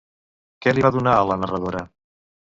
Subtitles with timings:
[0.65, 1.85] Què li va donar a la narradora?